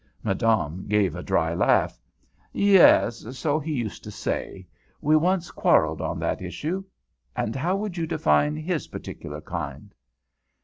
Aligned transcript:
Madame 0.23 0.87
gave 0.87 1.15
a 1.15 1.21
dry 1.21 1.53
laugh. 1.53 2.01
"Yes, 2.51 3.37
so 3.37 3.59
he 3.59 3.71
used 3.71 4.03
to 4.03 4.09
say. 4.09 4.65
We 4.99 5.15
once 5.15 5.51
quarrelled 5.51 6.01
on 6.01 6.17
that 6.21 6.41
issue. 6.41 6.83
And 7.35 7.55
how 7.55 7.75
would 7.75 7.97
you 7.97 8.07
define 8.07 8.55
his 8.55 8.87
particular 8.87 9.41
kind?" 9.41 9.93